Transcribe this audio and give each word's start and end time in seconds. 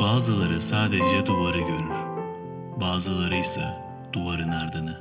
Bazıları 0.00 0.60
sadece 0.60 1.26
duvarı 1.26 1.58
görür. 1.58 1.90
Bazıları 2.80 3.36
ise 3.36 3.60
duvarın 4.12 4.48
ardını. 4.48 5.00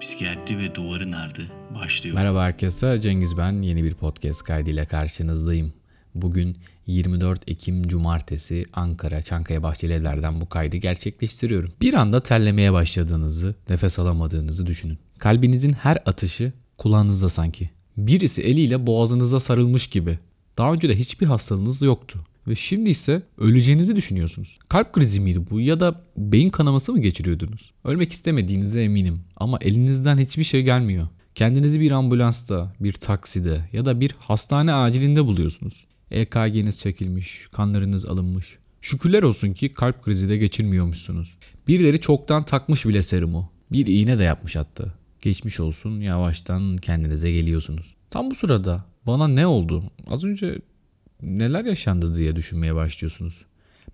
Psikiyatri 0.00 0.58
ve 0.58 0.74
duvarın 0.74 1.12
ardı 1.12 1.42
başlıyor. 1.74 2.14
Merhaba 2.14 2.42
herkese, 2.42 3.00
Cengiz 3.00 3.38
ben. 3.38 3.52
Yeni 3.52 3.84
bir 3.84 3.94
podcast 3.94 4.42
kaydıyla 4.42 4.86
karşınızdayım. 4.86 5.72
Bugün 6.14 6.56
24 6.86 7.40
Ekim 7.46 7.82
Cumartesi 7.82 8.64
Ankara 8.72 9.22
Çankaya 9.22 9.62
Bahçeli 9.62 9.92
Evler'den 9.92 10.40
bu 10.40 10.48
kaydı 10.48 10.76
gerçekleştiriyorum. 10.76 11.72
Bir 11.80 11.94
anda 11.94 12.22
terlemeye 12.22 12.72
başladığınızı, 12.72 13.54
nefes 13.68 13.98
alamadığınızı 13.98 14.66
düşünün. 14.66 14.98
Kalbinizin 15.18 15.72
her 15.72 15.98
atışı 16.06 16.52
kulağınızda 16.78 17.28
sanki. 17.28 17.70
Birisi 17.96 18.42
eliyle 18.42 18.86
boğazınıza 18.86 19.40
sarılmış 19.40 19.86
gibi. 19.86 20.18
Daha 20.58 20.72
önce 20.72 20.88
de 20.88 20.98
hiçbir 20.98 21.26
hastalığınız 21.26 21.82
yoktu. 21.82 22.26
Ve 22.48 22.56
şimdi 22.56 22.90
ise 22.90 23.22
öleceğinizi 23.38 23.96
düşünüyorsunuz. 23.96 24.58
Kalp 24.68 24.92
krizi 24.92 25.20
miydi 25.20 25.40
bu 25.50 25.60
ya 25.60 25.80
da 25.80 26.00
beyin 26.16 26.50
kanaması 26.50 26.92
mı 26.92 27.00
geçiriyordunuz? 27.00 27.72
Ölmek 27.84 28.12
istemediğinize 28.12 28.84
eminim 28.84 29.20
ama 29.36 29.58
elinizden 29.60 30.18
hiçbir 30.18 30.44
şey 30.44 30.62
gelmiyor. 30.62 31.08
Kendinizi 31.34 31.80
bir 31.80 31.90
ambulansta, 31.90 32.74
bir 32.80 32.92
takside 32.92 33.68
ya 33.72 33.84
da 33.84 34.00
bir 34.00 34.14
hastane 34.18 34.72
acilinde 34.72 35.24
buluyorsunuz. 35.24 35.84
EKG'niz 36.10 36.78
çekilmiş, 36.78 37.48
kanlarınız 37.52 38.04
alınmış. 38.04 38.58
Şükürler 38.80 39.22
olsun 39.22 39.52
ki 39.52 39.74
kalp 39.74 40.02
krizi 40.02 40.28
de 40.28 40.36
geçirmiyormuşsunuz. 40.36 41.34
Birileri 41.68 42.00
çoktan 42.00 42.42
takmış 42.42 42.86
bile 42.86 43.02
serumu. 43.02 43.50
Bir 43.72 43.86
iğne 43.86 44.18
de 44.18 44.24
yapmış 44.24 44.56
hatta. 44.56 44.84
Geçmiş 45.22 45.60
olsun 45.60 46.00
yavaştan 46.00 46.76
kendinize 46.76 47.32
geliyorsunuz. 47.32 47.94
Tam 48.10 48.30
bu 48.30 48.34
sırada 48.34 48.84
bana 49.06 49.28
ne 49.28 49.46
oldu? 49.46 49.84
Az 50.06 50.24
önce 50.24 50.58
neler 51.24 51.64
yaşandı 51.64 52.14
diye 52.14 52.36
düşünmeye 52.36 52.74
başlıyorsunuz. 52.74 53.44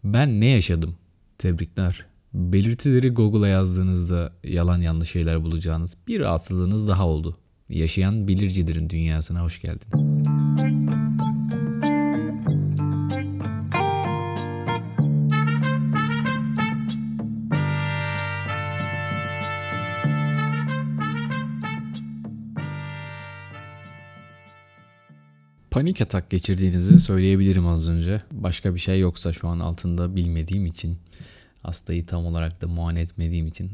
Ben 0.04 0.40
ne 0.40 0.46
yaşadım? 0.46 0.96
Tebrikler. 1.38 2.06
Belirtileri 2.34 3.10
Google'a 3.10 3.48
yazdığınızda 3.48 4.32
yalan 4.44 4.78
yanlış 4.78 5.10
şeyler 5.10 5.42
bulacağınız 5.42 5.96
bir 6.08 6.20
rahatsızlığınız 6.20 6.88
daha 6.88 7.06
oldu. 7.06 7.36
Yaşayan 7.68 8.28
bilircilerin 8.28 8.90
dünyasına 8.90 9.42
hoş 9.42 9.60
geldiniz. 9.60 10.39
Panik 25.90 26.02
atak 26.02 26.30
geçirdiğinizi 26.30 27.00
söyleyebilirim 27.00 27.66
az 27.66 27.88
önce. 27.88 28.22
Başka 28.32 28.74
bir 28.74 28.80
şey 28.80 29.00
yoksa 29.00 29.32
şu 29.32 29.48
an 29.48 29.58
altında 29.58 30.16
bilmediğim 30.16 30.66
için 30.66 30.98
hastayı 31.62 32.06
tam 32.06 32.26
olarak 32.26 32.62
da 32.62 32.68
muayene 32.68 33.00
etmediğim 33.00 33.46
için 33.46 33.70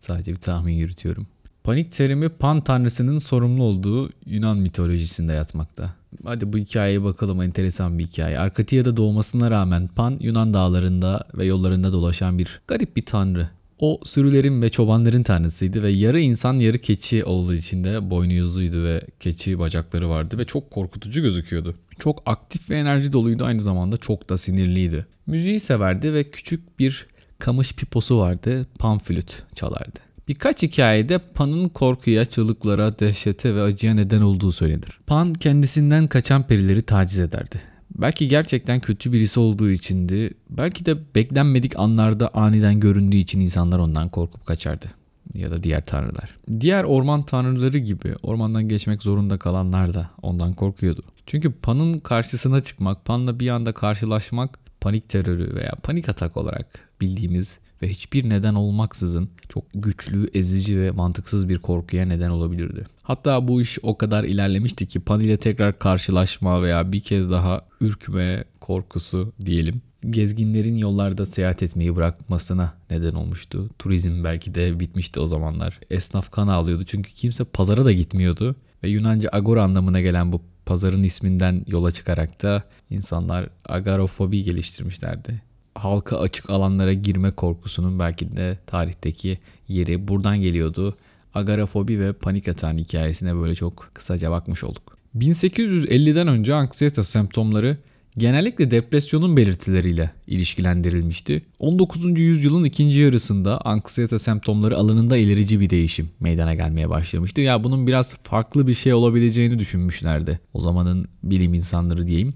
sadece 0.00 0.30
bir 0.30 0.36
tahmin 0.36 0.74
yürütüyorum. 0.74 1.26
Panik 1.64 1.90
terimi 1.90 2.28
Pan 2.28 2.60
tanrısının 2.60 3.18
sorumlu 3.18 3.62
olduğu 3.62 4.10
Yunan 4.26 4.58
mitolojisinde 4.58 5.32
yatmakta. 5.32 5.94
Hadi 6.24 6.52
bu 6.52 6.58
hikayeye 6.58 7.02
bakalım 7.04 7.42
enteresan 7.42 7.98
bir 7.98 8.06
hikaye. 8.06 8.38
Arkatia'da 8.38 8.96
doğmasına 8.96 9.50
rağmen 9.50 9.88
Pan 9.88 10.16
Yunan 10.20 10.54
dağlarında 10.54 11.24
ve 11.34 11.44
yollarında 11.44 11.92
dolaşan 11.92 12.38
bir 12.38 12.60
garip 12.66 12.96
bir 12.96 13.06
tanrı. 13.06 13.48
O 13.78 14.00
sürülerin 14.04 14.62
ve 14.62 14.68
çobanların 14.68 15.22
tanrısıydı 15.22 15.82
ve 15.82 15.90
yarı 15.90 16.20
insan 16.20 16.54
yarı 16.54 16.78
keçi 16.78 17.24
olduğu 17.24 17.54
için 17.54 17.84
de 17.84 18.10
boynu 18.10 18.32
yüzlüydü 18.32 18.82
ve 18.84 19.02
keçi 19.20 19.58
bacakları 19.58 20.08
vardı 20.08 20.38
ve 20.38 20.44
çok 20.44 20.70
korkutucu 20.70 21.22
gözüküyordu. 21.22 21.74
Çok 21.98 22.22
aktif 22.26 22.70
ve 22.70 22.78
enerji 22.78 23.12
doluydu 23.12 23.44
aynı 23.44 23.60
zamanda 23.60 23.96
çok 23.96 24.28
da 24.28 24.38
sinirliydi. 24.38 25.06
Müziği 25.26 25.60
severdi 25.60 26.14
ve 26.14 26.30
küçük 26.30 26.78
bir 26.78 27.06
kamış 27.38 27.72
piposu 27.72 28.18
vardı 28.18 28.66
pan 28.78 28.98
flüt 28.98 29.42
çalardı. 29.54 29.98
Birkaç 30.28 30.62
hikayede 30.62 31.18
Pan'ın 31.18 31.68
korkuya, 31.68 32.24
çığlıklara, 32.24 32.98
dehşete 32.98 33.54
ve 33.54 33.62
acıya 33.62 33.94
neden 33.94 34.20
olduğu 34.20 34.52
söylenir. 34.52 34.98
Pan 35.06 35.32
kendisinden 35.32 36.06
kaçan 36.06 36.42
perileri 36.42 36.82
taciz 36.82 37.18
ederdi. 37.18 37.60
Belki 37.98 38.28
gerçekten 38.28 38.80
kötü 38.80 39.12
birisi 39.12 39.40
olduğu 39.40 39.70
içindi. 39.70 40.30
Belki 40.50 40.86
de 40.86 41.14
beklenmedik 41.14 41.78
anlarda 41.78 42.30
aniden 42.34 42.80
göründüğü 42.80 43.16
için 43.16 43.40
insanlar 43.40 43.78
ondan 43.78 44.08
korkup 44.08 44.46
kaçardı. 44.46 44.86
Ya 45.34 45.50
da 45.50 45.62
diğer 45.62 45.84
tanrılar. 45.84 46.36
Diğer 46.60 46.84
orman 46.84 47.22
tanrıları 47.22 47.78
gibi 47.78 48.14
ormandan 48.22 48.68
geçmek 48.68 49.02
zorunda 49.02 49.38
kalanlar 49.38 49.94
da 49.94 50.10
ondan 50.22 50.52
korkuyordu. 50.52 51.02
Çünkü 51.26 51.52
Pan'ın 51.52 51.98
karşısına 51.98 52.60
çıkmak, 52.60 53.04
Pan'la 53.04 53.40
bir 53.40 53.48
anda 53.48 53.72
karşılaşmak 53.72 54.58
panik 54.80 55.08
terörü 55.08 55.54
veya 55.54 55.72
panik 55.82 56.08
atak 56.08 56.36
olarak 56.36 56.66
bildiğimiz 57.00 57.58
ve 57.82 57.88
hiçbir 57.88 58.28
neden 58.28 58.54
olmaksızın 58.54 59.28
çok 59.48 59.64
güçlü, 59.74 60.30
ezici 60.34 60.80
ve 60.80 60.90
mantıksız 60.90 61.48
bir 61.48 61.58
korkuya 61.58 62.06
neden 62.06 62.30
olabilirdi. 62.30 62.86
Hatta 63.02 63.48
bu 63.48 63.60
iş 63.60 63.78
o 63.82 63.98
kadar 63.98 64.24
ilerlemişti 64.24 64.86
ki 64.86 65.00
Pan 65.00 65.20
ile 65.20 65.36
tekrar 65.36 65.78
karşılaşma 65.78 66.62
veya 66.62 66.92
bir 66.92 67.00
kez 67.00 67.30
daha 67.30 67.60
ürkme 67.80 68.44
korkusu 68.60 69.32
diyelim 69.46 69.82
gezginlerin 70.10 70.76
yollarda 70.76 71.26
seyahat 71.26 71.62
etmeyi 71.62 71.96
bırakmasına 71.96 72.74
neden 72.90 73.14
olmuştu. 73.14 73.70
Turizm 73.78 74.24
belki 74.24 74.54
de 74.54 74.80
bitmişti 74.80 75.20
o 75.20 75.26
zamanlar. 75.26 75.80
Esnaf 75.90 76.30
kan 76.30 76.48
ağlıyordu 76.48 76.84
çünkü 76.84 77.12
kimse 77.12 77.44
pazara 77.44 77.84
da 77.84 77.92
gitmiyordu. 77.92 78.56
Ve 78.82 78.88
Yunanca 78.88 79.28
agora 79.32 79.64
anlamına 79.64 80.00
gelen 80.00 80.32
bu 80.32 80.42
pazarın 80.66 81.02
isminden 81.02 81.64
yola 81.66 81.92
çıkarak 81.92 82.42
da 82.42 82.62
insanlar 82.90 83.48
agorafobi 83.68 84.44
geliştirmişlerdi 84.44 85.45
halka 85.78 86.18
açık 86.18 86.50
alanlara 86.50 86.92
girme 86.92 87.30
korkusunun 87.30 87.98
belki 87.98 88.36
de 88.36 88.58
tarihteki 88.66 89.38
yeri 89.68 90.08
buradan 90.08 90.40
geliyordu. 90.40 90.96
Agarafobi 91.34 92.00
ve 92.00 92.12
panik 92.12 92.48
atağın 92.48 92.78
hikayesine 92.78 93.36
böyle 93.36 93.54
çok 93.54 93.90
kısaca 93.94 94.30
bakmış 94.30 94.64
olduk. 94.64 94.98
1850'den 95.16 96.28
önce 96.28 96.54
anksiyete 96.54 97.04
semptomları 97.04 97.76
genellikle 98.18 98.70
depresyonun 98.70 99.36
belirtileriyle 99.36 100.10
ilişkilendirilmişti. 100.26 101.42
19. 101.58 102.20
yüzyılın 102.20 102.64
ikinci 102.64 102.98
yarısında 102.98 103.60
anksiyete 103.60 104.18
semptomları 104.18 104.76
alanında 104.76 105.16
ilerici 105.16 105.60
bir 105.60 105.70
değişim 105.70 106.10
meydana 106.20 106.54
gelmeye 106.54 106.90
başlamıştı. 106.90 107.40
Ya 107.40 107.64
bunun 107.64 107.86
biraz 107.86 108.16
farklı 108.22 108.66
bir 108.66 108.74
şey 108.74 108.94
olabileceğini 108.94 109.58
düşünmüşlerdi. 109.58 110.40
O 110.54 110.60
zamanın 110.60 111.08
bilim 111.22 111.54
insanları 111.54 112.06
diyeyim. 112.06 112.34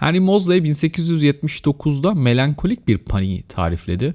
Henry 0.00 0.20
Mosley 0.20 0.58
1879'da 0.58 2.14
melankolik 2.14 2.88
bir 2.88 2.98
paniği 2.98 3.42
tarifledi 3.42 4.14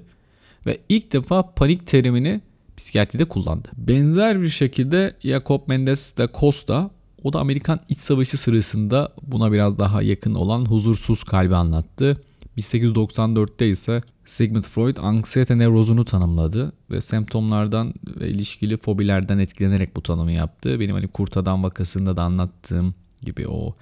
ve 0.65 0.77
ilk 0.89 1.13
defa 1.13 1.53
panik 1.53 1.87
terimini 1.87 2.41
psikiyatride 2.77 3.25
kullandı. 3.25 3.67
Benzer 3.77 4.41
bir 4.41 4.49
şekilde 4.49 5.15
Jacob 5.19 5.61
Mendes 5.67 6.17
de 6.17 6.27
Costa 6.39 6.89
o 7.23 7.33
da 7.33 7.39
Amerikan 7.39 7.79
İç 7.89 7.99
Savaşı 7.99 8.37
sırasında 8.37 9.13
buna 9.21 9.51
biraz 9.51 9.79
daha 9.79 10.01
yakın 10.01 10.35
olan 10.35 10.65
huzursuz 10.65 11.23
kalbi 11.23 11.55
anlattı. 11.55 12.21
1894'te 12.57 13.69
ise 13.69 14.01
Sigmund 14.25 14.63
Freud 14.63 14.97
anksiyete 14.97 15.57
nevrozunu 15.57 16.05
tanımladı 16.05 16.73
ve 16.91 17.01
semptomlardan 17.01 17.93
ve 18.07 18.29
ilişkili 18.29 18.77
fobilerden 18.77 19.37
etkilenerek 19.37 19.95
bu 19.95 20.01
tanımı 20.01 20.31
yaptı. 20.31 20.79
Benim 20.79 20.95
hani 20.95 21.07
Kurt 21.07 21.37
Adam 21.37 21.63
vakasında 21.63 22.17
da 22.17 22.23
anlattığım 22.23 22.95
gibi 23.21 23.47
o 23.47 23.75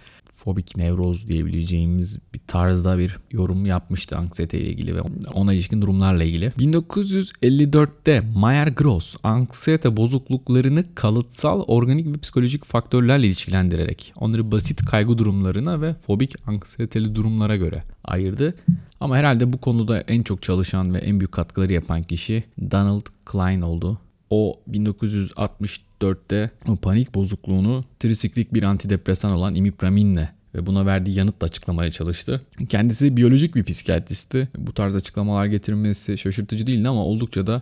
fobik 0.44 0.78
nevroz 0.78 1.28
diyebileceğimiz 1.28 2.20
bir 2.34 2.40
tarzda 2.48 2.98
bir 2.98 3.18
yorum 3.31 3.66
yapmıştı 3.66 4.18
anksiyete 4.18 4.59
ile 4.59 4.70
ilgili 4.70 4.96
ve 4.96 5.02
ona 5.34 5.54
ilişkin 5.54 5.81
durumlarla 5.81 6.24
ilgili. 6.24 6.46
1954'te 6.46 8.24
Mayer-Gross 8.36 9.16
anksiyete 9.24 9.98
bozukluklarını 9.98 10.96
kalıtsal, 10.96 11.64
organik 11.68 12.08
ve 12.08 12.20
psikolojik 12.20 12.66
faktörlerle 12.66 13.28
ilişkilendirerek 13.28 14.14
onları 14.20 14.52
basit 14.52 14.86
kaygı 14.86 15.18
durumlarına 15.18 15.81
ve 15.81 15.94
fobik 15.94 16.36
anksiyeteli 16.48 17.16
durumlara 17.16 17.56
göre 17.56 17.84
ayırdı. 18.04 18.56
Ama 19.00 19.18
herhalde 19.18 19.54
bu 19.54 19.58
konuda 19.58 20.02
en 20.02 20.24
çok 20.24 20.44
çalışan 20.44 20.94
ve 20.94 20.98
en 20.98 21.19
büyük 21.19 21.31
katkıları 21.31 21.74
yapan 21.74 22.01
kişi 22.01 22.44
Donald 22.72 23.06
Klein 23.25 23.62
oldu. 23.62 24.00
O 24.35 24.59
1964'te 24.71 26.51
o 26.68 26.75
panik 26.75 27.15
bozukluğunu 27.15 27.85
trisiklik 28.00 28.53
bir 28.53 28.63
antidepresan 28.63 29.31
olan 29.31 29.56
imipraminle 29.56 30.30
ve 30.56 30.65
buna 30.65 30.85
verdiği 30.85 31.18
yanıtla 31.18 31.47
açıklamaya 31.47 31.91
çalıştı. 31.91 32.41
Kendisi 32.69 33.18
biyolojik 33.18 33.56
bir 33.56 33.63
psikiyatristi. 33.63 34.47
Bu 34.57 34.74
tarz 34.74 34.95
açıklamalar 34.95 35.45
getirmesi 35.45 36.18
şaşırtıcı 36.18 36.68
değildi 36.68 36.88
ama 36.88 37.06
oldukça 37.06 37.47
da 37.47 37.62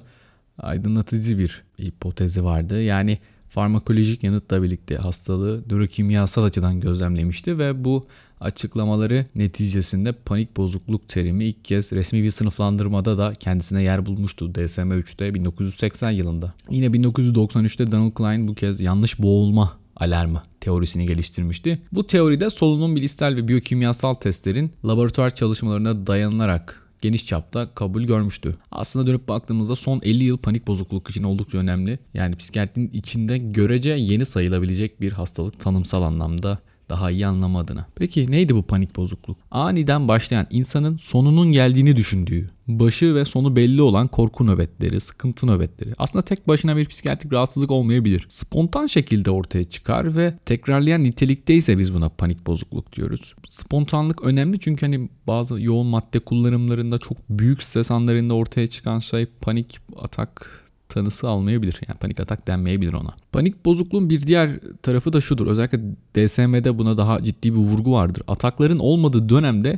aydınlatıcı 0.58 1.38
bir 1.38 1.64
hipotezi 1.80 2.44
vardı. 2.44 2.82
Yani 2.82 3.18
farmakolojik 3.50 4.24
yanıtla 4.24 4.64
birlikte 4.64 4.96
hastalığı 4.96 5.64
nörokimyasal 5.70 6.44
açıdan 6.44 6.80
gözlemlemişti 6.80 7.58
ve 7.58 7.86
bu 7.86 8.08
açıklamaları 8.42 9.26
neticesinde 9.36 10.12
panik 10.12 10.58
bozukluk 10.58 11.10
terimi 11.10 11.46
ilk 11.46 11.66
kez 11.66 11.92
resmi 11.92 12.24
bir 12.24 12.30
sınıflandırmada 12.30 13.18
da 13.18 13.34
kendisine 13.40 13.84
yer 13.84 14.06
bulmuştu 14.06 14.52
DSM-3'te 14.52 15.34
1980 15.34 16.12
yılında. 16.12 16.54
Yine 16.70 16.86
1993'te 16.86 17.92
Donald 17.92 18.14
Klein 18.14 18.48
bu 18.48 18.56
kez 18.56 18.82
yanlış 18.82 19.20
boğulma 19.22 19.78
alarmı 19.96 20.44
teorisini 20.60 21.06
geliştirmişti. 21.06 21.82
Bu 21.92 22.08
teoride 22.08 22.50
solunum 22.50 22.96
bilişsel 22.96 23.36
ve 23.36 23.48
biyokimyasal 23.48 24.14
testlerin 24.14 24.72
laboratuvar 24.86 25.36
çalışmalarına 25.36 26.08
dayanılarak 26.08 26.82
geniş 27.02 27.26
çapta 27.26 27.68
kabul 27.76 28.04
görmüştü. 28.04 28.56
Aslında 28.72 29.08
dönüp 29.08 29.28
baktığımızda 29.28 29.76
son 29.76 30.02
50 30.04 30.24
yıl 30.24 30.38
panik 30.38 30.68
bozukluk 30.68 31.10
için 31.10 31.24
oldukça 31.24 31.58
önemli. 31.58 32.00
Yani 32.14 32.36
psikiyatrinin 32.36 32.90
içinde 32.94 33.38
görece 33.38 33.90
yeni 33.90 34.26
sayılabilecek 34.26 35.02
bir 35.02 35.12
hastalık 35.12 35.60
tanımsal 35.60 36.02
anlamda 36.02 36.60
daha 36.92 37.12
iyi 37.12 37.28
anlama 37.28 37.60
adına. 37.60 37.88
Peki 37.96 38.32
neydi 38.32 38.56
bu 38.56 38.64
panik 38.64 38.96
bozukluk? 38.96 39.38
Aniden 39.52 40.08
başlayan 40.08 40.48
insanın 40.50 40.98
sonunun 40.98 41.52
geldiğini 41.52 41.96
düşündüğü, 41.96 42.50
başı 42.68 43.16
ve 43.16 43.26
sonu 43.26 43.56
belli 43.56 43.82
olan 43.82 44.08
korku 44.08 44.48
nöbetleri, 44.48 45.00
sıkıntı 45.00 45.48
nöbetleri. 45.48 45.94
Aslında 45.98 46.26
tek 46.26 46.48
başına 46.48 46.78
bir 46.78 46.86
psikiyatrik 46.86 47.34
rahatsızlık 47.34 47.72
olmayabilir. 47.72 48.26
Spontan 48.30 48.88
şekilde 48.88 49.32
ortaya 49.32 49.70
çıkar 49.70 50.16
ve 50.16 50.38
tekrarlayan 50.46 51.04
nitelikteyse 51.04 51.78
biz 51.78 51.94
buna 51.94 52.10
panik 52.10 52.48
bozukluk 52.48 52.94
diyoruz. 52.94 53.34
Spontanlık 53.50 54.24
önemli 54.24 54.60
çünkü 54.60 54.86
hani 54.86 55.10
bazı 55.28 55.62
yoğun 55.62 55.88
madde 55.88 56.20
kullanımlarında 56.20 57.00
çok 57.00 57.18
büyük 57.30 57.64
stres 57.64 57.92
anlarında 57.92 58.34
ortaya 58.34 58.68
çıkan 58.68 59.00
şey 59.00 59.26
panik 59.26 59.80
atak 60.02 60.61
tanısı 60.92 61.30
almayabilir. 61.30 61.82
Yani 61.88 61.98
panik 61.98 62.20
atak 62.20 62.48
denmeyebilir 62.48 62.94
ona. 62.94 63.16
Panik 63.32 63.66
bozukluğun 63.66 64.10
bir 64.10 64.22
diğer 64.22 64.60
tarafı 64.84 65.14
da 65.14 65.22
şudur. 65.22 65.48
Özellikle 65.48 65.80
DSM'de 66.16 66.78
buna 66.78 66.98
daha 66.98 67.24
ciddi 67.24 67.54
bir 67.54 67.60
vurgu 67.60 67.94
vardır. 67.94 68.24
Atakların 68.28 68.80
olmadığı 68.80 69.30
dönemde 69.30 69.78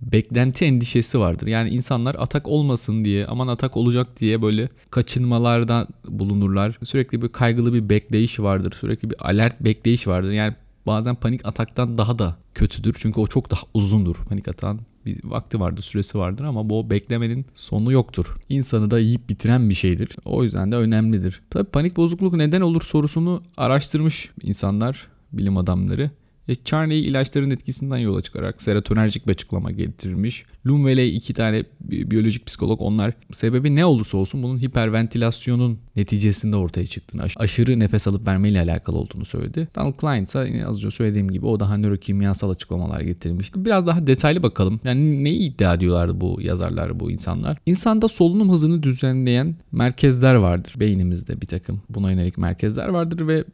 beklenti 0.00 0.64
endişesi 0.64 1.20
vardır. 1.20 1.46
Yani 1.46 1.70
insanlar 1.70 2.16
atak 2.18 2.48
olmasın 2.48 3.04
diye 3.04 3.26
aman 3.26 3.48
atak 3.48 3.76
olacak 3.76 4.20
diye 4.20 4.42
böyle 4.42 4.68
kaçınmalarda 4.90 5.86
bulunurlar. 6.08 6.78
Sürekli 6.84 7.22
bir 7.22 7.28
kaygılı 7.28 7.74
bir 7.74 7.88
bekleyiş 7.88 8.40
vardır. 8.40 8.74
Sürekli 8.80 9.10
bir 9.10 9.28
alert 9.28 9.60
bekleyiş 9.60 10.06
vardır. 10.06 10.30
Yani 10.30 10.54
bazen 10.86 11.14
panik 11.14 11.46
ataktan 11.46 11.98
daha 11.98 12.18
da 12.18 12.36
kötüdür. 12.54 12.96
Çünkü 12.98 13.20
o 13.20 13.26
çok 13.26 13.50
daha 13.50 13.60
uzundur. 13.74 14.16
Panik 14.28 14.48
atağın 14.48 14.80
bir 15.06 15.20
vakti 15.24 15.60
vardır, 15.60 15.82
süresi 15.82 16.18
vardır 16.18 16.44
ama 16.44 16.70
bu 16.70 16.90
beklemenin 16.90 17.46
sonu 17.54 17.92
yoktur. 17.92 18.36
İnsanı 18.48 18.90
da 18.90 18.98
yiyip 18.98 19.28
bitiren 19.28 19.70
bir 19.70 19.74
şeydir. 19.74 20.08
O 20.24 20.44
yüzden 20.44 20.72
de 20.72 20.76
önemlidir. 20.76 21.42
Tabii 21.50 21.64
panik 21.64 21.96
bozukluk 21.96 22.34
neden 22.34 22.60
olur 22.60 22.82
sorusunu 22.82 23.42
araştırmış 23.56 24.30
insanlar, 24.42 25.06
bilim 25.32 25.56
adamları. 25.56 26.10
E, 26.48 26.54
Charney 26.64 27.08
ilaçların 27.08 27.50
etkisinden 27.50 27.96
yola 27.96 28.22
çıkarak 28.22 28.62
serotonerjik 28.62 29.26
bir 29.26 29.32
açıklama 29.32 29.70
getirmiş. 29.70 30.44
Lumveley 30.66 31.16
iki 31.16 31.34
tane 31.34 31.64
biyolojik 31.80 32.46
psikolog 32.46 32.82
onlar 32.82 33.12
sebebi 33.32 33.74
ne 33.74 33.84
olursa 33.84 34.16
olsun 34.18 34.42
bunun 34.42 34.58
hiperventilasyonun 34.58 35.78
neticesinde 35.96 36.56
ortaya 36.56 36.86
çıktığını, 36.86 37.22
aşırı 37.36 37.80
nefes 37.80 38.08
alıp 38.08 38.26
vermeyle 38.26 38.60
alakalı 38.60 38.96
olduğunu 38.96 39.24
söyledi. 39.24 39.68
Donald 39.76 39.96
Klein 39.96 40.22
ise 40.22 40.46
yine 40.48 40.66
az 40.66 40.76
önce 40.76 40.90
söylediğim 40.90 41.30
gibi 41.30 41.46
o 41.46 41.60
daha 41.60 41.76
nörokimyasal 41.76 42.50
açıklamalar 42.50 43.00
getirmişti. 43.00 43.64
Biraz 43.64 43.86
daha 43.86 44.06
detaylı 44.06 44.42
bakalım. 44.42 44.80
Yani 44.84 45.24
neyi 45.24 45.38
iddia 45.38 45.74
ediyorlardı 45.74 46.20
bu 46.20 46.38
yazarlar, 46.40 47.00
bu 47.00 47.10
insanlar? 47.10 47.58
İnsanda 47.66 48.08
solunum 48.08 48.52
hızını 48.52 48.82
düzenleyen 48.82 49.56
merkezler 49.72 50.34
vardır. 50.34 50.74
Beynimizde 50.80 51.40
bir 51.40 51.46
takım 51.46 51.82
buna 51.90 52.10
yönelik 52.10 52.38
merkezler 52.38 52.88
vardır 52.88 53.28
ve 53.28 53.44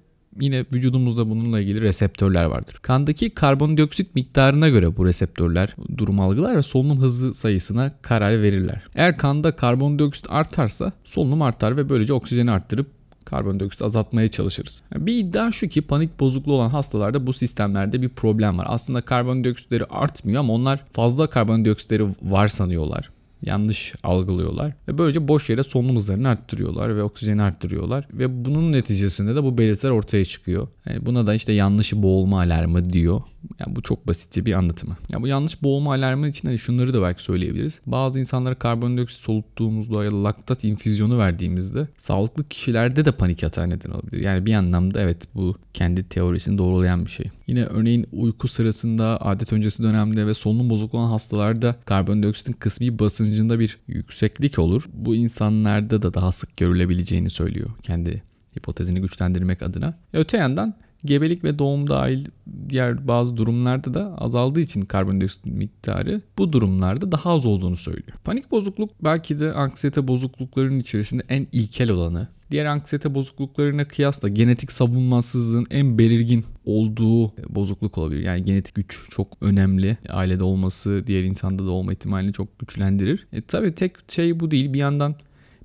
yine 0.41 0.65
vücudumuzda 0.73 1.31
bununla 1.31 1.61
ilgili 1.61 1.81
reseptörler 1.81 2.45
vardır. 2.45 2.75
Kandaki 2.83 3.31
karbondioksit 3.31 4.15
miktarına 4.15 4.69
göre 4.69 4.97
bu 4.97 5.07
reseptörler 5.07 5.77
durum 5.99 6.21
algılar 6.21 6.57
ve 6.57 6.63
solunum 6.63 7.01
hızı 7.01 7.35
sayısına 7.35 7.93
karar 8.03 8.43
verirler. 8.43 8.83
Eğer 8.95 9.17
kanda 9.17 9.57
karbondioksit 9.57 10.27
artarsa 10.31 10.93
solunum 11.05 11.43
artar 11.43 11.77
ve 11.77 11.89
böylece 11.89 12.13
oksijeni 12.13 12.51
arttırıp 12.51 12.87
karbondioksit 13.25 13.83
azaltmaya 13.83 14.29
çalışırız. 14.29 14.83
bir 14.97 15.17
iddia 15.17 15.53
şu 15.53 15.69
ki 15.69 15.83
panik 15.83 16.21
bozukluğu 16.21 16.55
olan 16.55 16.69
hastalarda 16.69 17.27
bu 17.27 17.33
sistemlerde 17.33 18.03
bir 18.03 18.09
problem 18.09 18.59
var. 18.59 18.67
Aslında 18.69 19.01
karbondioksitleri 19.01 19.85
artmıyor 19.85 20.41
ama 20.41 20.53
onlar 20.53 20.81
fazla 20.93 21.27
karbondioksitleri 21.27 22.07
var 22.23 22.49
sanıyorlar 22.49 23.11
yanlış 23.43 23.95
algılıyorlar 24.03 24.73
ve 24.89 24.99
böylece 24.99 25.29
boş 25.29 25.51
yere 25.51 25.63
solunum 25.63 25.97
hızlarını 25.97 26.29
arttırıyorlar 26.29 26.97
ve 26.97 27.03
oksijeni 27.03 27.43
arttırıyorlar 27.43 28.09
ve 28.13 28.45
bunun 28.45 28.73
neticesinde 28.73 29.35
de 29.35 29.43
bu 29.43 29.59
belirtiler 29.59 29.91
ortaya 29.91 30.25
çıkıyor. 30.25 30.69
Yani 30.87 31.07
buna 31.07 31.27
da 31.27 31.35
işte 31.35 31.53
yanlış 31.53 31.93
boğulma 31.93 32.41
alarmı 32.41 32.93
diyor. 32.93 33.21
Yani 33.59 33.77
bu 33.77 33.83
çok 33.83 34.09
basitçe 34.09 34.47
bir 34.47 34.53
anlatımı. 34.53 34.97
Ya 35.13 35.23
bu 35.23 35.27
yanlış 35.27 35.63
boğulma 35.63 35.95
alarmı 35.95 36.29
için 36.29 36.49
hani 36.49 36.59
şunları 36.59 36.95
da 36.95 37.03
belki 37.03 37.23
söyleyebiliriz. 37.23 37.81
Bazı 37.87 38.19
insanlara 38.19 38.55
karbondioksit 38.55 39.23
soluttuğumuzda 39.23 40.05
ya 40.05 40.11
da 40.11 40.25
laktat 40.25 40.65
infüzyonu 40.65 41.19
verdiğimizde 41.19 41.89
sağlıklı 41.99 42.49
kişilerde 42.49 43.05
de 43.05 43.13
panik 43.13 43.45
atağı 43.45 43.71
neden 43.71 43.91
olabilir. 43.91 44.23
Yani 44.23 44.47
bir 44.47 44.55
anlamda 44.55 45.01
evet 45.01 45.29
bu 45.35 45.57
kendi 45.75 46.09
teorisini 46.09 46.59
doğrulayan 46.59 47.07
bir 47.07 47.11
şey. 47.11 47.27
Yine 47.47 47.65
örneğin 47.65 48.07
uyku 48.13 48.49
sırasında 48.49 49.21
adet 49.21 49.53
öncesi 49.53 49.83
dönemde 49.83 50.27
ve 50.27 50.35
solunum 50.35 50.71
bozukluğu 50.71 50.99
olan 50.99 51.11
hastalarda 51.11 51.77
karbondioksitin 51.85 52.53
kısmi 52.53 52.99
basıncında 52.99 53.59
bir 53.59 53.79
yükseklik 53.89 54.59
olur. 54.59 54.85
Bu 54.93 55.15
insanlarda 55.15 56.03
da 56.03 56.15
daha 56.15 56.33
sık 56.33 56.57
görülebileceğini 56.57 57.31
söylüyor 57.31 57.71
kendi 57.83 58.23
hipotezini 58.59 59.01
güçlendirmek 59.01 59.63
adına. 59.63 59.95
Öte 60.13 60.37
yandan 60.37 60.75
gebelik 61.05 61.45
ve 61.45 61.59
doğum 61.59 61.89
dahil 61.89 62.27
diğer 62.69 63.09
bazı 63.09 63.37
durumlarda 63.37 63.95
da 63.95 64.19
azaldığı 64.19 64.61
için 64.61 64.83
karbondioksit 64.83 65.47
miktarı 65.47 66.23
bu 66.39 66.53
durumlarda 66.53 67.13
daha 67.13 67.31
az 67.31 67.47
olduğunu 67.47 67.77
söylüyor. 67.77 68.19
Panik 68.25 68.51
bozukluk 68.51 68.91
belki 69.05 69.39
de 69.39 69.53
anksiyete 69.53 70.09
bozukluklarının 70.09 70.81
içerisinde 70.81 71.23
en 71.29 71.47
ilkel 71.53 71.91
olanı. 71.91 72.29
Diğer 72.51 72.65
anksiyete 72.65 73.15
bozukluklarına 73.15 73.85
kıyasla 73.85 74.29
genetik 74.29 74.73
savunmasızlığın 74.73 75.67
en 75.71 75.99
belirgin 75.99 76.45
olduğu 76.65 77.29
bozukluk 77.55 77.99
olabilir. 77.99 78.25
Yani 78.25 78.45
genetik 78.45 78.75
güç 78.75 79.01
çok 79.11 79.27
önemli. 79.41 79.97
Ailede 80.09 80.45
olması 80.45 81.05
diğer 81.07 81.23
insanda 81.23 81.67
da 81.67 81.71
olma 81.71 81.93
ihtimalini 81.93 82.33
çok 82.33 82.59
güçlendirir. 82.59 83.27
E 83.33 83.41
tabii 83.43 83.75
tek 83.75 83.93
şey 84.09 84.41
bu 84.41 84.51
değil. 84.51 84.73
Bir 84.73 84.79
yandan 84.79 85.15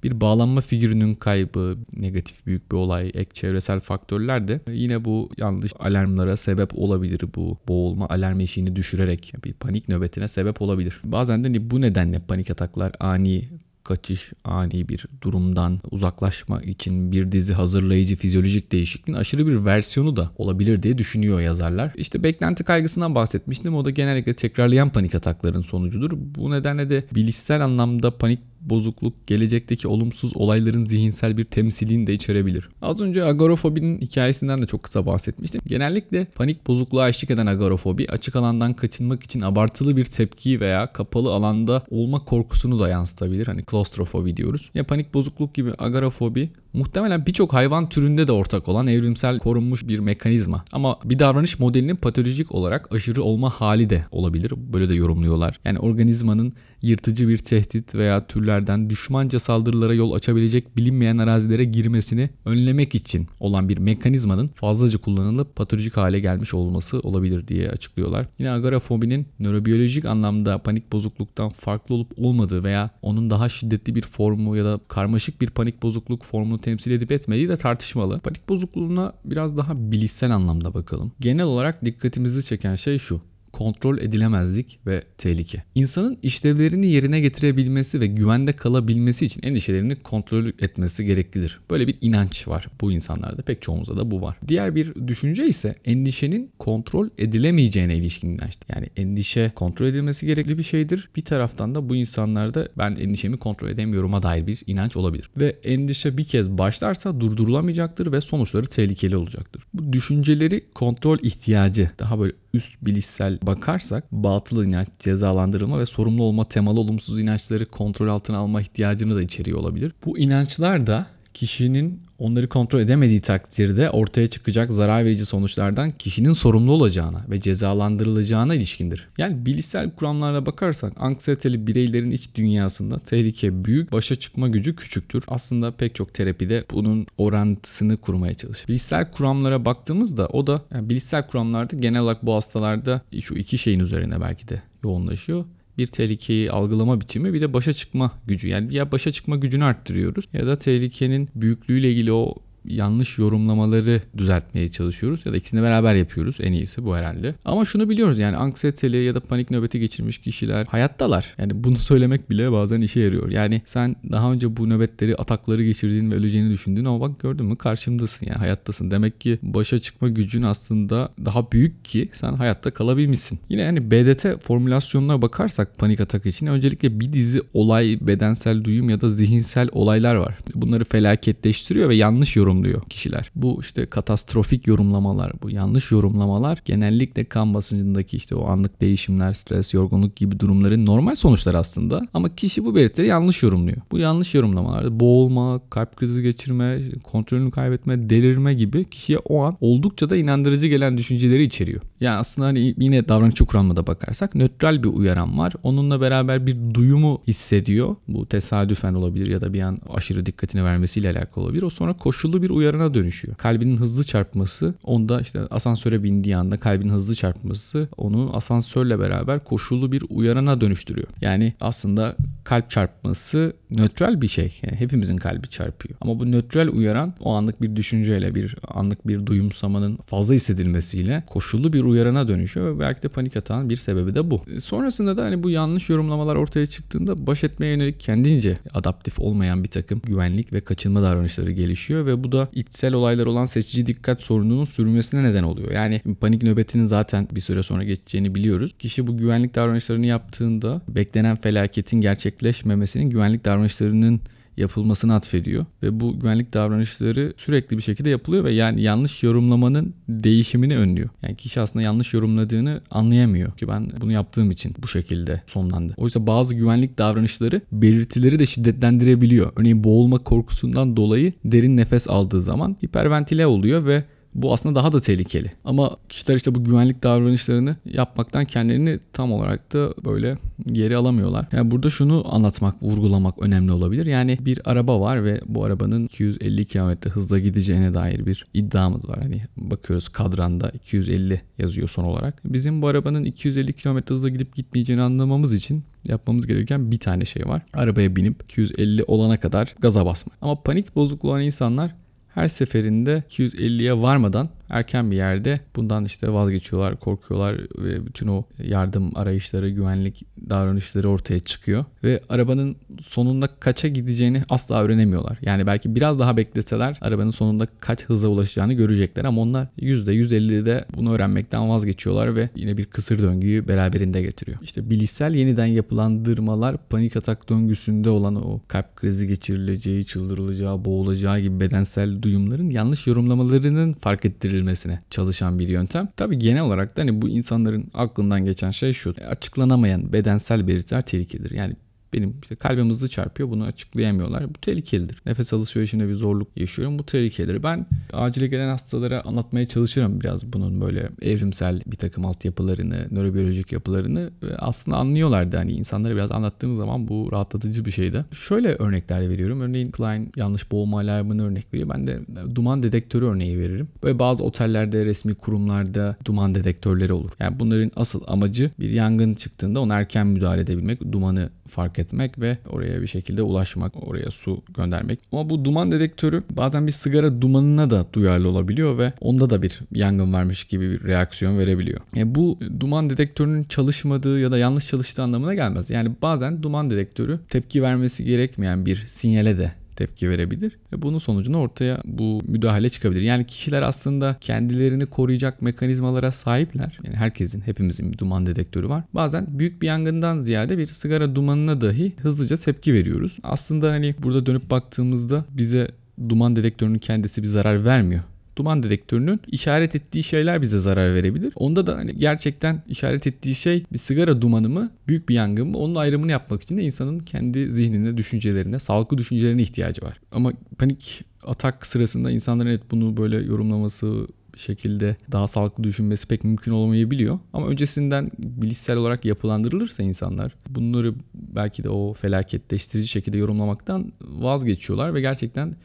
bir 0.04 0.22
bağlanma 0.22 0.62
figürünün 0.62 1.14
kaybı, 1.14 1.78
negatif 1.94 2.46
büyük 2.46 2.72
bir 2.72 2.78
olay, 2.78 3.12
ek 3.14 3.30
çevresel 3.34 3.80
faktörler 3.80 4.48
de 4.48 4.62
yine 4.72 5.06
bu 5.06 5.30
yanlış 5.38 5.72
alarmlara 5.80 6.38
sebep 6.38 6.80
olabilir. 6.80 7.22
Bu 7.36 7.58
boğulma 7.68 8.10
alarm 8.10 8.40
eşiğini 8.40 8.76
düşürerek 8.76 9.34
bir 9.44 9.54
panik 9.54 9.90
nöbetine 9.90 10.28
sebep 10.28 10.62
olabilir. 10.62 11.02
Bazen 11.04 11.44
de 11.44 11.72
bu 11.72 11.82
nedenle 11.82 12.18
panik 12.28 12.52
ataklar 12.52 12.92
ani 13.00 13.50
kaçış, 13.84 14.32
ani 14.44 14.90
bir 14.90 15.06
durumdan 15.22 15.80
uzaklaşma 15.92 16.62
için 16.62 17.12
bir 17.12 17.32
dizi 17.32 17.54
hazırlayıcı 17.54 18.16
fizyolojik 18.16 18.72
değişikliğin 18.72 19.18
aşırı 19.18 19.48
bir 19.48 19.66
versiyonu 19.66 20.16
da 20.16 20.32
olabilir 20.38 20.84
diye 20.84 20.98
düşünüyor 20.98 21.40
yazarlar. 21.40 21.92
İşte 21.96 22.24
beklenti 22.24 22.64
kaygısından 22.64 23.16
bahsetmiştim. 23.16 23.76
O 23.76 23.86
da 23.86 23.90
genellikle 23.90 24.34
tekrarlayan 24.34 24.90
panik 24.90 25.16
atakların 25.16 25.62
sonucudur. 25.62 26.12
Bu 26.16 26.52
nedenle 26.52 26.90
de 26.90 27.04
bilişsel 27.16 27.64
anlamda 27.64 28.18
panik 28.18 28.40
bozukluk 28.70 29.28
gelecekteki 29.28 29.88
olumsuz 29.88 30.38
olayların 30.38 30.86
zihinsel 30.86 31.38
bir 31.38 31.44
temsilini 31.44 32.08
de 32.08 32.14
içerebilir. 32.14 32.70
Az 32.82 33.02
önce 33.02 33.24
agorafobinin 33.24 34.02
hikayesinden 34.02 34.62
de 34.62 34.66
çok 34.66 34.84
kısa 34.84 35.06
bahsetmiştim. 35.06 35.62
Genellikle 35.66 36.26
panik 36.26 36.68
bozukluğa 36.68 37.10
eşlik 37.10 37.32
eden 37.32 37.46
agorofobi 37.46 38.08
açık 38.10 38.36
alandan 38.36 38.74
kaçınmak 38.74 39.24
için 39.24 39.42
abartılı 39.42 39.98
bir 39.98 40.06
tepki 40.06 40.60
veya 40.60 40.94
kapalı 40.94 41.34
alanda 41.34 41.84
olma 41.90 42.20
korkusunu 42.20 42.80
da 42.80 42.90
yansıtabilir. 42.90 43.48
Hani 43.48 43.64
klostrofobi 43.64 44.38
diyoruz. 44.38 44.70
Ya 44.74 44.84
panik 44.84 45.14
bozukluk 45.14 45.54
gibi 45.54 45.74
agorofobi 45.78 46.50
muhtemelen 46.74 47.26
birçok 47.26 47.54
hayvan 47.54 47.90
türünde 47.90 48.28
de 48.28 48.32
ortak 48.32 48.70
olan 48.70 48.88
evrimsel 48.88 49.40
korunmuş 49.40 49.88
bir 49.88 50.00
mekanizma. 50.00 50.66
Ama 50.72 51.00
bir 51.04 51.20
davranış 51.20 51.60
modelinin 51.60 51.96
patolojik 51.96 52.52
olarak 52.52 52.92
aşırı 52.92 53.24
olma 53.24 53.50
hali 53.50 53.90
de 53.90 54.06
olabilir. 54.12 54.54
Böyle 54.58 54.90
de 54.90 54.94
yorumluyorlar. 54.94 55.60
Yani 55.66 55.80
organizmanın 55.80 56.54
yırtıcı 56.82 57.28
bir 57.28 57.38
tehdit 57.38 57.96
veya 57.96 58.28
türlerden 58.28 58.90
düşmanca 58.90 59.40
saldırılara 59.40 59.94
yol 59.94 60.12
açabilecek 60.12 60.78
bilinmeyen 60.78 61.18
arazilere 61.18 61.64
girmesini 61.64 62.30
önlemek 62.46 62.96
için 62.96 63.28
olan 63.40 63.70
bir 63.70 63.78
mekanizmanın 63.78 64.48
fazlaca 64.48 64.98
kullanılıp 64.98 65.56
patolojik 65.56 65.98
hale 65.98 66.20
gelmiş 66.20 66.54
olması 66.54 67.00
olabilir 67.00 67.48
diye 67.48 67.70
açıklıyorlar. 67.70 68.28
Yine 68.40 68.52
agorafobinin 68.52 69.28
nörobiyolojik 69.40 70.06
anlamda 70.06 70.58
panik 70.58 70.92
bozukluktan 70.92 71.50
farklı 71.50 71.96
olup 71.96 72.12
olmadığı 72.18 72.64
veya 72.64 72.90
onun 73.02 73.30
daha 73.30 73.50
şiddetli 73.50 73.96
bir 73.96 74.02
formu 74.02 74.58
ya 74.58 74.66
da 74.66 74.80
karmaşık 74.88 75.42
bir 75.42 75.50
panik 75.50 75.84
bozukluk 75.84 76.24
formunu 76.24 76.58
temsil 76.64 76.92
edip 76.92 77.12
etmediği 77.12 77.50
de 77.50 77.58
tartışmalı. 77.58 78.20
Panik 78.20 78.50
bozukluğuna 78.50 79.14
biraz 79.26 79.58
daha 79.58 79.92
bilişsel 79.92 80.32
anlamda 80.32 80.74
bakalım. 80.74 81.12
Genel 81.20 81.46
olarak 81.46 81.86
dikkatimizi 81.86 82.46
çeken 82.46 82.76
şey 82.76 83.00
şu 83.00 83.22
kontrol 83.54 83.98
edilemezlik 83.98 84.80
ve 84.88 85.04
tehlike. 85.18 85.64
İnsanın 85.76 86.18
işlevlerini 86.24 86.88
yerine 86.88 87.20
getirebilmesi 87.20 88.00
ve 88.00 88.08
güvende 88.08 88.54
kalabilmesi 88.54 89.26
için 89.26 89.42
endişelerini 89.44 89.96
kontrol 89.96 90.46
etmesi 90.46 91.06
gereklidir. 91.06 91.60
Böyle 91.70 91.88
bir 91.88 91.98
inanç 92.02 92.48
var 92.48 92.68
bu 92.82 92.92
insanlarda. 92.92 93.42
Pek 93.42 93.62
çoğumuzda 93.62 93.98
da 93.98 94.12
bu 94.12 94.22
var. 94.22 94.38
Diğer 94.48 94.76
bir 94.76 95.08
düşünce 95.08 95.48
ise 95.48 95.76
endişenin 95.86 96.52
kontrol 96.60 97.10
edilemeyeceğine 97.18 97.96
ilişkin 97.96 98.30
inançtır. 98.30 98.76
Yani 98.76 98.90
endişe 98.98 99.52
kontrol 99.56 99.86
edilmesi 99.86 100.26
gerekli 100.26 100.58
bir 100.58 100.64
şeydir. 100.64 101.10
Bir 101.16 101.26
taraftan 101.26 101.76
da 101.76 101.90
bu 101.90 101.96
insanlarda 101.96 102.68
ben 102.78 102.96
endişemi 102.96 103.38
kontrol 103.38 103.70
edemiyorum'a 103.70 104.24
dair 104.24 104.48
bir 104.48 104.64
inanç 104.68 104.98
olabilir. 104.98 105.30
Ve 105.38 105.56
endişe 105.64 106.18
bir 106.18 106.24
kez 106.24 106.50
başlarsa 106.50 107.20
durdurulamayacaktır 107.20 108.12
ve 108.12 108.22
sonuçları 108.22 108.66
tehlikeli 108.66 109.18
olacaktır. 109.18 109.64
Bu 109.74 109.94
düşünceleri 109.94 110.66
kontrol 110.74 111.18
ihtiyacı 111.22 111.92
daha 112.00 112.20
böyle 112.20 112.34
üst 112.54 112.82
bilişsel 112.82 113.40
bakarsak 113.42 114.12
batıl 114.12 114.66
inanç, 114.66 114.88
cezalandırılma 115.00 115.80
ve 115.80 115.86
sorumlu 115.86 116.24
olma 116.24 116.50
temalı 116.50 116.80
olumsuz 116.80 117.20
inançları 117.20 117.66
kontrol 117.66 118.08
altına 118.08 118.38
alma 118.38 118.62
ihtiyacını 118.62 119.16
da 119.16 119.22
içeriyor 119.22 119.60
olabilir. 119.60 119.94
Bu 120.06 120.18
inançlar 120.18 120.88
da 120.88 121.08
kişinin 121.34 122.02
onları 122.24 122.50
kontrol 122.50 122.80
edemediği 122.80 123.22
takdirde 123.22 123.90
ortaya 123.90 124.28
çıkacak 124.28 124.72
zarar 124.72 125.06
verici 125.06 125.26
sonuçlardan 125.26 125.90
kişinin 125.90 126.34
sorumlu 126.34 126.72
olacağına 126.72 127.26
ve 127.30 127.42
cezalandırılacağına 127.42 128.56
ilişkindir. 128.56 129.08
Yani 129.18 129.46
bilişsel 129.46 129.92
kuramlara 129.92 130.46
bakarsak 130.46 130.94
anksiyeteli 130.98 131.68
bireylerin 131.68 132.12
iç 132.12 132.36
dünyasında 132.36 133.00
tehlike 133.00 133.66
büyük, 133.66 133.92
başa 133.92 134.16
çıkma 134.16 134.48
gücü 134.48 134.76
küçüktür. 134.76 135.24
Aslında 135.28 135.72
pek 135.72 135.96
çok 135.96 136.14
terapide 136.14 136.66
bunun 136.72 137.08
orantısını 137.18 137.98
kurmaya 137.98 138.34
çalışır. 138.34 138.68
Bilişsel 138.68 139.12
kuramlara 139.12 139.66
baktığımızda 139.66 140.28
o 140.28 140.48
da 140.48 140.62
yani 140.74 140.90
bilişsel 140.90 141.28
kuramlarda 141.28 141.76
genel 141.76 142.02
olarak 142.02 142.26
bu 142.26 142.34
hastalarda 142.34 143.02
şu 143.22 143.36
iki 143.36 143.58
şeyin 143.58 143.80
üzerine 143.80 144.22
belki 144.22 144.48
de 144.48 144.62
yoğunlaşıyor 144.84 145.46
bir 145.78 145.88
tehlikeyi 145.88 146.52
algılama 146.52 147.02
biçimi 147.02 147.34
bir 147.34 147.42
de 147.42 147.54
başa 147.54 147.74
çıkma 147.74 148.12
gücü. 148.28 148.48
Yani 148.48 148.76
ya 148.76 148.92
başa 148.92 149.12
çıkma 149.12 149.36
gücünü 149.36 149.64
arttırıyoruz 149.64 150.26
ya 150.34 150.48
da 150.48 150.56
tehlikenin 150.56 151.30
büyüklüğüyle 151.36 151.92
ilgili 151.92 152.12
o 152.12 152.36
yanlış 152.66 153.18
yorumlamaları 153.18 154.02
düzeltmeye 154.18 154.72
çalışıyoruz 154.72 155.26
ya 155.26 155.34
da 155.34 155.38
ikisini 155.38 155.62
beraber 155.62 155.96
yapıyoruz. 155.96 156.38
En 156.42 156.54
iyisi 156.54 156.86
bu 156.86 156.96
herhalde. 156.96 157.36
Ama 157.46 157.66
şunu 157.66 157.90
biliyoruz 157.90 158.20
yani 158.20 158.38
anksiyeteli 158.38 158.98
ya 158.98 159.16
da 159.16 159.20
panik 159.20 159.52
nöbeti 159.52 159.80
geçirmiş 159.80 160.18
kişiler 160.18 160.66
hayattalar. 160.66 161.36
Yani 161.38 161.64
bunu 161.64 161.76
söylemek 161.90 162.30
bile 162.30 162.52
bazen 162.52 162.82
işe 162.82 163.00
yarıyor. 163.00 163.32
Yani 163.32 163.62
sen 163.66 163.96
daha 164.12 164.32
önce 164.32 164.58
bu 164.58 164.70
nöbetleri, 164.70 165.16
atakları 165.16 165.64
geçirdiğin 165.64 166.12
ve 166.12 166.16
öleceğini 166.16 166.50
düşündün 166.50 166.86
ama 166.86 167.02
bak 167.02 167.20
gördün 167.20 167.46
mü 167.46 167.56
karşımdasın 167.56 168.26
yani 168.26 168.38
hayattasın. 168.38 168.92
Demek 168.92 169.22
ki 169.22 169.40
başa 169.42 169.80
çıkma 169.80 170.10
gücün 170.10 170.42
aslında 170.42 171.10
daha 171.26 171.52
büyük 171.52 171.86
ki 171.86 172.10
sen 172.14 172.34
hayatta 172.34 172.72
kalabilmişsin. 172.72 173.40
Yine 173.50 173.62
yani 173.62 173.92
BDT 173.92 174.44
formülasyonuna 174.44 175.22
bakarsak 175.22 175.78
panik 175.78 176.00
atak 176.00 176.26
için 176.26 176.48
öncelikle 176.48 177.00
bir 177.00 177.14
dizi 177.14 177.42
olay, 177.54 177.98
bedensel 178.02 178.64
duyum 178.64 178.90
ya 178.90 179.02
da 179.02 179.10
zihinsel 179.10 179.70
olaylar 179.72 180.16
var. 180.16 180.38
Bunları 180.56 180.86
felaketleştiriyor 180.86 181.90
ve 181.90 181.96
yanlış 181.96 182.36
yorum 182.36 182.53
yorumluyor 182.54 182.82
kişiler. 182.90 183.32
Bu 183.36 183.58
işte 183.62 183.86
katastrofik 183.86 184.68
yorumlamalar, 184.68 185.34
bu 185.44 185.50
yanlış 185.50 185.92
yorumlamalar 185.92 186.62
genellikle 186.66 187.24
kan 187.24 187.54
basıncındaki 187.54 188.18
işte 188.18 188.36
o 188.36 188.48
anlık 188.48 188.82
değişimler, 188.82 189.34
stres, 189.34 189.74
yorgunluk 189.74 190.16
gibi 190.16 190.40
durumların 190.40 190.86
normal 190.86 191.16
sonuçları 191.16 191.58
aslında. 191.58 192.02
Ama 192.14 192.36
kişi 192.36 192.66
bu 192.66 192.76
belirtileri 192.76 193.08
yanlış 193.08 193.44
yorumluyor. 193.44 193.78
Bu 193.92 193.98
yanlış 194.00 194.36
yorumlamalarda 194.36 195.00
boğulma, 195.00 195.62
kalp 195.70 195.96
krizi 195.96 196.24
geçirme, 196.24 196.80
kontrolünü 197.04 197.52
kaybetme, 197.52 198.10
delirme 198.10 198.54
gibi 198.54 198.86
kişiye 198.86 199.18
o 199.18 199.44
an 199.44 199.58
oldukça 199.62 200.10
da 200.10 200.16
inandırıcı 200.16 200.68
gelen 200.68 200.98
düşünceleri 200.98 201.44
içeriyor. 201.44 201.82
Yani 202.02 202.18
aslında 202.18 202.48
hani 202.48 202.76
yine 202.78 203.08
davranışçı 203.08 203.46
kuramına 203.46 203.76
da 203.76 203.88
bakarsak 203.88 204.36
nötral 204.36 204.84
bir 204.84 204.90
uyaran 204.90 205.38
var. 205.38 205.54
Onunla 205.64 206.02
beraber 206.02 206.48
bir 206.48 206.74
duyumu 206.74 207.22
hissediyor. 207.28 207.96
Bu 208.08 208.26
tesadüfen 208.26 208.94
olabilir 208.94 209.28
ya 209.28 209.42
da 209.42 209.54
bir 209.54 209.62
an 209.62 209.80
aşırı 209.94 210.26
dikkatini 210.26 210.64
vermesiyle 210.64 211.10
alakalı 211.10 211.44
olabilir. 211.44 211.64
O 211.64 211.70
sonra 211.70 211.94
koşullu 211.94 212.43
bir 212.43 212.43
uyarana 212.50 212.94
dönüşüyor. 212.94 213.38
Kalbinin 213.38 213.78
hızlı 213.78 214.04
çarpması 214.04 214.74
onda 214.84 215.22
işte 215.22 215.40
asansöre 215.40 216.04
bindiği 216.04 216.38
anda 216.38 216.58
kalbinin 216.58 216.94
hızlı 216.94 217.16
çarpması 217.16 217.88
onu 217.98 218.36
asansörle 218.36 219.00
beraber 219.00 219.40
koşullu 219.40 219.92
bir 219.92 220.04
uyarana 220.10 220.62
dönüştürüyor. 220.62 221.08
Yani 221.22 221.54
aslında 221.62 222.16
kalp 222.44 222.70
çarpması 222.70 223.54
nötral 223.72 224.22
bir 224.22 224.28
şey. 224.28 224.60
Yani 224.64 224.80
hepimizin 224.80 225.18
kalbi 225.18 225.50
çarpıyor. 225.50 225.96
Ama 226.02 226.20
bu 226.20 226.32
nötral 226.32 226.68
uyaran 226.68 227.14
o 227.20 227.34
anlık 227.34 227.62
bir 227.62 227.76
düşünceyle 227.76 228.36
bir 228.36 228.56
anlık 228.68 229.08
bir 229.08 229.26
duyumsamanın 229.26 230.00
fazla 230.06 230.34
hissedilmesiyle 230.34 231.24
koşullu 231.28 231.74
bir 231.74 231.84
uyarana 231.84 232.28
dönüşüyor 232.28 232.76
ve 232.76 232.80
belki 232.80 233.04
de 233.04 233.08
panik 233.08 233.38
atağın 233.38 233.70
bir 233.70 233.76
sebebi 233.76 234.16
de 234.16 234.32
bu. 234.32 234.42
E, 234.56 234.60
sonrasında 234.60 235.18
da 235.18 235.26
hani 235.26 235.44
bu 235.44 235.50
yanlış 235.50 235.90
yorumlamalar 235.90 236.36
ortaya 236.36 236.66
çıktığında 236.66 237.28
baş 237.28 237.44
etmeye 237.44 237.74
yönelik 237.74 238.00
kendince 238.00 238.58
adaptif 238.74 239.20
olmayan 239.20 239.64
bir 239.64 239.70
takım 239.70 240.02
güvenlik 240.06 240.54
ve 240.54 240.62
kaçınma 240.62 241.02
davranışları 241.02 241.52
gelişiyor 241.52 242.06
ve 242.06 242.24
bu 242.24 242.32
da 242.34 242.48
içsel 242.54 242.94
olaylar 242.94 243.26
olan 243.26 243.46
seçici 243.46 243.88
dikkat 243.88 244.22
sorununun 244.22 244.64
sürmesine 244.64 245.24
neden 245.24 245.44
oluyor. 245.44 245.72
Yani 245.72 246.02
panik 246.22 246.44
nöbetinin 246.44 246.86
zaten 246.86 247.28
bir 247.32 247.42
süre 247.42 247.64
sonra 247.64 247.84
geçeceğini 247.84 248.36
biliyoruz. 248.36 248.76
Kişi 248.80 249.08
bu 249.08 249.18
güvenlik 249.18 249.56
davranışlarını 249.56 250.06
yaptığında 250.06 250.82
beklenen 250.88 251.36
felaketin 251.36 252.02
gerçekleşmemesinin 252.02 253.10
güvenlik 253.10 253.46
davranışlarının 253.46 254.22
yapılmasını 254.58 255.14
atfediyor 255.14 255.66
ve 255.84 256.00
bu 256.00 256.20
güvenlik 256.20 256.54
davranışları 256.54 257.34
sürekli 257.38 257.78
bir 257.78 257.82
şekilde 257.82 258.10
yapılıyor 258.10 258.44
ve 258.44 258.52
yani 258.52 258.82
yanlış 258.82 259.24
yorumlamanın 259.24 259.94
değişimini 260.10 260.78
önlüyor. 260.78 261.10
Yani 261.22 261.36
kişi 261.36 261.62
aslında 261.62 261.84
yanlış 261.84 262.14
yorumladığını 262.14 262.82
anlayamıyor 262.92 263.58
ki 263.58 263.68
ben 263.68 263.92
bunu 264.02 264.12
yaptığım 264.12 264.52
için 264.52 264.76
bu 264.84 264.88
şekilde 264.88 265.42
sonlandı. 265.48 265.94
Oysa 265.98 266.28
bazı 266.28 266.56
güvenlik 266.56 266.98
davranışları 266.98 267.62
belirtileri 267.72 268.40
de 268.40 268.46
şiddetlendirebiliyor. 268.46 269.52
Örneğin 269.56 269.84
boğulma 269.84 270.18
korkusundan 270.18 270.98
dolayı 270.98 271.34
derin 271.46 271.78
nefes 271.78 272.10
aldığı 272.10 272.42
zaman 272.42 272.78
hiperventile 272.84 273.48
oluyor 273.48 273.86
ve 273.86 274.04
bu 274.36 274.54
aslında 274.54 274.76
daha 274.76 274.94
da 274.94 275.02
tehlikeli. 275.02 275.52
Ama 275.66 275.98
kişiler 276.10 276.36
işte 276.36 276.56
bu 276.56 276.64
güvenlik 276.64 277.04
davranışlarını 277.04 277.76
yapmaktan 277.86 278.46
kendilerini 278.46 279.00
tam 279.14 279.32
olarak 279.32 279.74
da 279.74 279.94
böyle 280.06 280.38
geri 280.72 280.98
alamıyorlar. 280.98 281.46
Yani 281.52 281.72
burada 281.72 281.90
şunu 281.90 282.36
anlatmak, 282.36 282.84
vurgulamak 282.84 283.42
önemli 283.42 283.72
olabilir. 283.72 284.06
Yani 284.06 284.38
bir 284.42 284.60
araba 284.66 285.02
var 285.02 285.26
ve 285.26 285.42
bu 285.46 285.64
arabanın 285.64 286.06
250 286.06 286.66
km 286.66 287.10
hızla 287.10 287.40
gideceğine 287.40 287.94
dair 287.94 288.26
bir 288.26 288.46
iddiamız 288.54 289.10
var. 289.10 289.18
Hani 289.22 289.42
bakıyoruz 289.58 290.10
kadranda 290.10 290.70
250 290.70 291.42
yazıyor 291.58 291.88
son 291.88 292.04
olarak. 292.04 292.42
Bizim 292.46 292.82
bu 292.82 292.88
arabanın 292.88 293.24
250 293.24 293.74
km 293.74 293.98
hızla 294.08 294.30
gidip 294.30 294.56
gitmeyeceğini 294.56 295.02
anlamamız 295.02 295.54
için 295.54 295.84
yapmamız 296.08 296.48
gereken 296.48 296.92
bir 296.92 297.00
tane 297.00 297.26
şey 297.26 297.46
var. 297.46 297.62
Arabaya 297.74 298.16
binip 298.16 298.44
250 298.44 299.04
olana 299.04 299.40
kadar 299.40 299.76
gaza 299.80 300.06
basmak. 300.06 300.38
Ama 300.42 300.62
panik 300.62 300.96
bozukluğu 300.96 301.30
olan 301.30 301.42
insanlar 301.42 301.96
her 302.36 302.48
seferinde 302.48 303.24
250'ye 303.30 303.94
varmadan 303.94 304.50
erken 304.74 305.12
bir 305.12 305.16
yerde 305.16 305.60
bundan 305.76 306.06
işte 306.06 306.34
vazgeçiyorlar, 306.34 307.00
korkuyorlar 307.00 307.56
ve 307.78 308.06
bütün 308.06 308.28
o 308.28 308.44
yardım 308.64 309.12
arayışları, 309.18 309.70
güvenlik 309.70 310.26
davranışları 310.50 311.10
ortaya 311.10 311.40
çıkıyor. 311.40 311.86
Ve 312.04 312.22
arabanın 312.30 312.76
sonunda 313.00 313.50
kaça 313.60 313.88
gideceğini 313.88 314.42
asla 314.50 314.84
öğrenemiyorlar. 314.84 315.38
Yani 315.42 315.68
belki 315.68 315.96
biraz 315.96 316.20
daha 316.20 316.38
bekleseler 316.38 316.98
arabanın 317.02 317.32
sonunda 317.32 317.68
kaç 317.80 318.04
hıza 318.04 318.28
ulaşacağını 318.28 318.74
görecekler 318.74 319.26
ama 319.26 319.42
onlar 319.42 319.68
%150'de 319.78 320.86
bunu 320.96 321.14
öğrenmekten 321.14 321.70
vazgeçiyorlar 321.70 322.36
ve 322.36 322.50
yine 322.56 322.78
bir 322.78 322.86
kısır 322.86 323.22
döngüyü 323.22 323.68
beraberinde 323.68 324.22
getiriyor. 324.22 324.58
İşte 324.62 324.90
bilişsel 324.90 325.36
yeniden 325.36 325.66
yapılandırmalar 325.66 326.78
panik 326.90 327.18
atak 327.18 327.50
döngüsünde 327.50 328.10
olan 328.10 328.36
o 328.36 328.62
kalp 328.68 328.96
krizi 328.96 329.28
geçirileceği, 329.28 330.06
çıldırılacağı, 330.06 330.86
boğulacağı 330.86 331.40
gibi 331.40 331.60
bedensel 331.60 332.22
duyumların 332.22 332.70
yanlış 332.70 333.08
yorumlamalarının 333.08 333.94
fark 333.94 334.26
ettirilmesine 334.64 335.00
çalışan 335.10 335.60
bir 335.60 335.68
yöntem. 335.68 336.10
Tabii 336.18 336.40
genel 336.40 336.62
olarak 336.62 336.98
da 336.98 337.02
hani 337.02 337.22
bu 337.22 337.30
insanların 337.30 337.86
aklından 337.94 338.46
geçen 338.46 338.72
şey 338.72 338.94
şu. 338.94 339.16
Açıklanamayan 339.30 340.14
bedensel 340.14 340.68
belirtiler 340.68 341.02
tehlikelidir. 341.02 341.52
Yani 341.52 341.76
benim 342.14 342.36
işte 342.44 342.56
kalbim 342.56 342.90
hızlı 342.90 343.08
çarpıyor 343.08 343.50
bunu 343.50 343.64
açıklayamıyorlar. 343.64 344.50
Bu 344.50 344.54
tehlikelidir. 344.54 345.22
Nefes 345.26 345.54
alışverişinde 345.54 346.08
bir 346.10 346.16
zorluk 346.16 346.48
yaşıyorum. 346.58 347.00
Bu 347.00 347.06
tehlikelidir. 347.06 347.64
Ben 347.64 347.86
acile 348.14 348.48
gelen 348.48 348.70
hastalara 348.70 349.22
anlatmaya 349.22 349.68
çalışırım 349.68 350.22
biraz 350.22 350.54
bunun 350.54 350.82
böyle 350.82 351.10
evrimsel 351.22 351.82
bir 351.88 351.98
takım 351.98 352.26
altyapılarını, 352.26 353.08
nörobiyolojik 353.12 353.72
yapılarını. 353.72 354.32
Aslında 354.58 354.98
anlıyorlardı. 354.98 355.58
Hani 355.58 355.72
insanlara 355.72 356.16
biraz 356.16 356.32
anlattığım 356.32 356.78
zaman 356.78 357.08
bu 357.08 357.30
rahatlatıcı 357.32 357.86
bir 357.86 357.92
şeydi. 357.92 358.26
Şöyle 358.32 358.76
örnekler 358.76 359.30
veriyorum. 359.30 359.62
Örneğin 359.62 359.92
Klein 359.92 360.32
yanlış 360.36 360.72
boğulma 360.72 361.00
alarmını 361.00 361.48
örnek 361.48 361.74
veriyor. 361.74 361.90
Ben 361.90 362.08
de 362.08 362.20
duman 362.56 362.84
dedektörü 362.84 363.26
örneği 363.26 363.60
veririm. 363.60 363.88
Böyle 364.04 364.20
bazı 364.20 364.44
otellerde, 364.44 365.06
resmi 365.06 365.36
kurumlarda 365.36 366.16
duman 366.26 366.56
dedektörleri 366.56 367.14
olur. 367.14 367.32
Yani 367.40 367.60
bunların 367.60 367.92
asıl 367.96 368.22
amacı 368.28 368.72
bir 368.80 368.90
yangın 368.90 369.34
çıktığında 369.34 369.80
ona 369.80 369.96
erken 369.96 370.28
müdahale 370.28 370.62
edebilmek, 370.62 371.12
dumanı 371.12 371.50
fark 371.68 372.00
etmek 372.04 372.40
ve 372.40 372.58
oraya 372.70 373.02
bir 373.02 373.08
şekilde 373.08 373.42
ulaşmak, 373.42 374.08
oraya 374.08 374.32
su 374.32 374.62
göndermek. 374.76 375.20
Ama 375.32 375.50
bu 375.50 375.66
duman 375.66 375.92
dedektörü 375.92 376.44
bazen 376.50 376.88
bir 376.88 376.92
sigara 376.92 377.42
dumanına 377.42 377.90
da 377.90 378.06
duyarlı 378.14 378.50
olabiliyor 378.50 378.98
ve 378.98 379.14
onda 379.22 379.50
da 379.50 379.62
bir 379.62 379.80
yangın 379.92 380.34
varmış 380.34 380.64
gibi 380.64 380.92
bir 380.92 381.04
reaksiyon 381.04 381.60
verebiliyor. 381.60 382.02
E, 382.18 382.36
bu 382.36 382.60
duman 382.80 383.10
dedektörünün 383.10 383.64
çalışmadığı 383.64 384.40
ya 384.40 384.52
da 384.52 384.58
yanlış 384.58 384.88
çalıştığı 384.88 385.24
anlamına 385.24 385.54
gelmez. 385.54 385.90
Yani 385.90 386.12
bazen 386.22 386.64
duman 386.64 386.90
dedektörü 386.90 387.40
tepki 387.50 387.82
vermesi 387.82 388.24
gerekmeyen 388.26 388.86
bir 388.86 389.06
sinyale 389.08 389.58
de 389.58 389.83
tepki 389.94 390.30
verebilir 390.30 390.78
ve 390.94 391.02
bunun 391.02 391.18
sonucunda 391.18 391.58
ortaya 391.58 392.02
bu 392.06 392.42
müdahale 392.48 392.90
çıkabilir. 392.90 393.22
Yani 393.22 393.46
kişiler 393.46 393.82
aslında 393.82 394.38
kendilerini 394.42 395.06
koruyacak 395.06 395.62
mekanizmalara 395.62 396.32
sahipler. 396.32 397.00
Yani 397.04 397.16
herkesin, 397.16 397.62
hepimizin 397.62 398.14
bir 398.14 398.18
duman 398.18 398.46
dedektörü 398.46 398.90
var. 398.90 399.04
Bazen 399.14 399.46
büyük 399.50 399.82
bir 399.82 399.88
yangından 399.88 400.40
ziyade 400.40 400.78
bir 400.78 400.88
sigara 400.88 401.36
dumanına 401.36 401.82
dahi 401.82 402.14
hızlıca 402.22 402.58
tepki 402.58 402.94
veriyoruz. 402.94 403.38
Aslında 403.44 403.92
hani 403.92 404.16
burada 404.24 404.46
dönüp 404.46 404.70
baktığımızda 404.70 405.46
bize 405.50 405.88
duman 406.30 406.56
dedektörünün 406.56 406.98
kendisi 406.98 407.42
bir 407.42 407.48
zarar 407.48 407.86
vermiyor 407.86 408.24
duman 408.56 408.84
dedektörünün 408.84 409.40
işaret 409.48 409.96
ettiği 409.96 410.24
şeyler 410.24 410.62
bize 410.62 410.78
zarar 410.78 411.16
verebilir. 411.16 411.54
Onda 411.56 411.88
da 411.88 411.96
hani 411.98 412.18
gerçekten 412.18 412.84
işaret 412.88 413.28
ettiği 413.28 413.56
şey 413.56 413.86
bir 413.94 413.98
sigara 413.98 414.42
dumanı 414.42 414.70
mı, 414.70 414.92
büyük 415.08 415.30
bir 415.30 415.36
yangın 415.36 415.68
mı? 415.68 415.78
Onun 415.78 415.96
ayrımını 415.96 416.32
yapmak 416.32 416.64
için 416.64 416.78
de 416.78 416.84
insanın 416.84 417.20
kendi 417.20 417.74
zihnine, 417.74 418.18
düşüncelerine, 418.18 418.80
sağlıklı 418.80 419.18
düşüncelerine 419.18 419.62
ihtiyacı 419.62 420.02
var. 420.02 420.20
Ama 420.32 420.54
panik 420.78 421.24
atak 421.46 421.86
sırasında 421.86 422.32
insanların 422.32 422.70
evet 422.70 422.82
bunu 422.92 423.18
böyle 423.18 423.36
yorumlaması 423.36 424.28
bir 424.54 424.60
şekilde 424.60 425.16
daha 425.32 425.48
sağlıklı 425.48 425.84
düşünmesi 425.84 426.28
pek 426.28 426.44
mümkün 426.44 426.72
olamayabiliyor. 426.72 427.40
Ama 427.54 427.68
öncesinden 427.68 428.30
bilişsel 428.40 428.98
olarak 428.98 429.26
yapılandırılırsa 429.26 430.04
insanlar 430.04 430.56
bunları 430.70 431.14
belki 431.34 431.84
de 431.84 431.90
o 431.90 432.14
felaketleştirici 432.14 433.08
şekilde 433.08 433.38
yorumlamaktan 433.38 434.14
vazgeçiyorlar 434.22 435.14
ve 435.14 435.22
gerçekten 435.22 435.76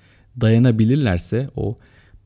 dayanabilirlerse 0.41 1.49
o 1.57 1.77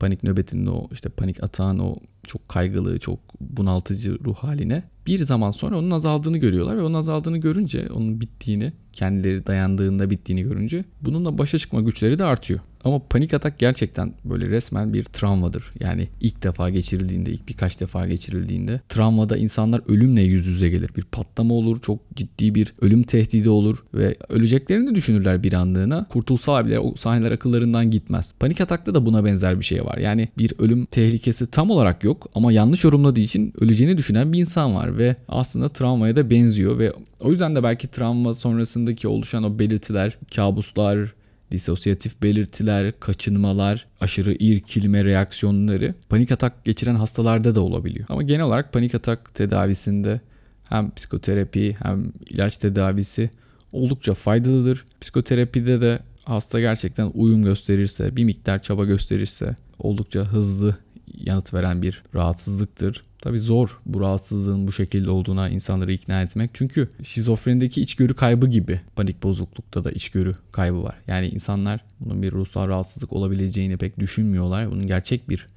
panik 0.03 0.23
nöbetinin 0.23 0.65
o 0.65 0.87
işte 0.91 1.09
panik 1.09 1.43
atağın 1.43 1.79
o 1.79 1.95
çok 2.27 2.49
kaygılı, 2.49 2.99
çok 2.99 3.19
bunaltıcı 3.41 4.17
ruh 4.25 4.35
haline 4.35 4.83
bir 5.07 5.23
zaman 5.23 5.51
sonra 5.51 5.77
onun 5.77 5.91
azaldığını 5.91 6.37
görüyorlar 6.37 6.77
ve 6.77 6.81
onun 6.81 6.93
azaldığını 6.93 7.37
görünce, 7.37 7.87
onun 7.93 8.21
bittiğini, 8.21 8.73
kendileri 8.93 9.47
dayandığında 9.47 10.09
bittiğini 10.09 10.43
görünce 10.43 10.85
bununla 11.01 11.37
başa 11.37 11.57
çıkma 11.57 11.81
güçleri 11.81 12.19
de 12.19 12.23
artıyor. 12.23 12.59
Ama 12.83 12.99
panik 13.09 13.33
atak 13.33 13.59
gerçekten 13.59 14.13
böyle 14.25 14.47
resmen 14.47 14.93
bir 14.93 15.03
travmadır. 15.03 15.73
Yani 15.79 16.07
ilk 16.21 16.43
defa 16.43 16.69
geçirildiğinde, 16.69 17.31
ilk 17.31 17.49
birkaç 17.49 17.79
defa 17.79 18.07
geçirildiğinde 18.07 18.81
travmada 18.89 19.37
insanlar 19.37 19.81
ölümle 19.87 20.21
yüz 20.21 20.47
yüze 20.47 20.69
gelir. 20.69 20.89
Bir 20.95 21.01
patlama 21.01 21.53
olur, 21.53 21.81
çok 21.81 21.99
ciddi 22.15 22.55
bir 22.55 22.73
ölüm 22.81 23.03
tehdidi 23.03 23.49
olur 23.49 23.77
ve 23.93 24.17
öleceklerini 24.29 24.95
düşünürler 24.95 25.43
bir 25.43 25.53
anlığına. 25.53 26.07
Kurtulsalar 26.09 26.65
bile 26.65 26.79
o 26.79 26.95
sahneler 26.95 27.31
akıllarından 27.31 27.91
gitmez. 27.91 28.33
Panik 28.39 28.61
atakta 28.61 28.93
da 28.93 29.05
buna 29.05 29.25
benzer 29.25 29.59
bir 29.59 29.65
şey 29.65 29.85
var. 29.85 29.97
Yani 29.97 30.27
bir 30.37 30.53
ölüm 30.59 30.85
tehlikesi 30.85 31.45
tam 31.45 31.69
olarak 31.69 32.03
yok 32.03 32.12
ama 32.35 32.51
yanlış 32.51 32.83
yorumladığı 32.83 33.19
için 33.19 33.53
öleceğini 33.59 33.97
düşünen 33.97 34.33
bir 34.33 34.39
insan 34.39 34.75
var 34.75 34.97
ve 34.97 35.15
aslında 35.27 35.69
travmaya 35.69 36.15
da 36.15 36.29
benziyor 36.29 36.79
ve 36.79 36.93
o 37.19 37.31
yüzden 37.31 37.55
de 37.55 37.63
belki 37.63 37.87
travma 37.87 38.33
sonrasındaki 38.33 39.07
oluşan 39.07 39.43
o 39.43 39.59
belirtiler, 39.59 40.17
kabuslar, 40.35 41.13
disosyatif 41.51 42.21
belirtiler, 42.23 42.99
kaçınmalar, 42.99 43.85
aşırı 44.01 44.33
irkilme 44.33 45.03
reaksiyonları 45.03 45.93
panik 46.09 46.31
atak 46.31 46.65
geçiren 46.65 46.95
hastalarda 46.95 47.55
da 47.55 47.61
olabiliyor. 47.61 48.05
Ama 48.09 48.21
genel 48.21 48.45
olarak 48.45 48.73
panik 48.73 48.95
atak 48.95 49.35
tedavisinde 49.35 50.21
hem 50.69 50.91
psikoterapi 50.91 51.75
hem 51.83 52.11
ilaç 52.29 52.57
tedavisi 52.57 53.29
oldukça 53.71 54.13
faydalıdır. 54.13 54.85
Psikoterapide 55.01 55.81
de 55.81 55.99
hasta 56.23 56.59
gerçekten 56.59 57.11
uyum 57.13 57.43
gösterirse, 57.43 58.15
bir 58.15 58.23
miktar 58.23 58.61
çaba 58.61 58.85
gösterirse 58.85 59.55
oldukça 59.79 60.21
hızlı 60.21 60.75
yanıt 61.13 61.53
veren 61.53 61.81
bir 61.81 62.03
rahatsızlıktır. 62.15 63.03
Tabi 63.21 63.39
zor 63.39 63.79
bu 63.85 64.01
rahatsızlığın 64.01 64.67
bu 64.67 64.71
şekilde 64.71 65.09
olduğuna 65.09 65.49
insanları 65.49 65.93
ikna 65.93 66.21
etmek. 66.21 66.49
Çünkü 66.53 66.89
şizofrenideki 67.03 67.81
içgörü 67.81 68.13
kaybı 68.13 68.47
gibi 68.47 68.81
panik 68.95 69.23
bozuklukta 69.23 69.83
da 69.83 69.91
içgörü 69.91 70.31
kaybı 70.51 70.83
var. 70.83 70.95
Yani 71.07 71.27
insanlar 71.27 71.81
bunun 71.99 72.21
bir 72.21 72.31
ruhsal 72.31 72.67
rahatsızlık 72.67 73.13
olabileceğini 73.13 73.77
pek 73.77 73.99
düşünmüyorlar. 73.99 74.71
Bunun 74.71 74.87
gerçek 74.87 75.29
bir 75.29 75.47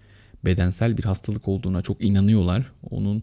bedensel 0.44 0.98
bir 0.98 1.04
hastalık 1.04 1.48
olduğuna 1.48 1.82
çok 1.82 2.04
inanıyorlar. 2.04 2.72
Onun 2.90 3.22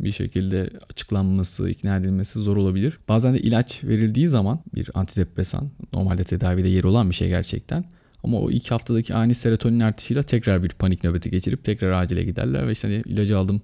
bir 0.00 0.12
şekilde 0.12 0.70
açıklanması, 0.90 1.70
ikna 1.70 1.96
edilmesi 1.96 2.38
zor 2.38 2.56
olabilir. 2.56 2.98
Bazen 3.08 3.34
de 3.34 3.40
ilaç 3.40 3.84
verildiği 3.84 4.28
zaman 4.28 4.60
bir 4.74 4.90
antidepresan 4.94 5.70
normalde 5.92 6.24
tedavide 6.24 6.68
yeri 6.68 6.86
olan 6.86 7.10
bir 7.10 7.14
şey 7.14 7.28
gerçekten. 7.28 7.84
Ama 8.24 8.40
o 8.40 8.50
ilk 8.50 8.70
haftadaki 8.70 9.14
ani 9.14 9.34
serotonin 9.34 9.80
artışıyla 9.80 10.22
tekrar 10.22 10.62
bir 10.62 10.68
panik 10.68 11.04
nöbeti 11.04 11.30
geçirip 11.30 11.64
tekrar 11.64 11.90
acile 11.90 12.22
giderler 12.22 12.66
ve 12.66 12.72
işte 12.72 12.88
hani 12.88 13.02
ilacı 13.06 13.38
aldım 13.38 13.62